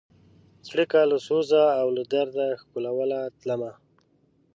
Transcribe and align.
څړیکو 0.67 1.01
له 1.11 1.17
سوزه 1.27 1.63
او 1.79 1.87
له 1.97 2.03
درده 2.13 2.47
ښکلوله 2.61 3.19
تلمه 3.39 3.71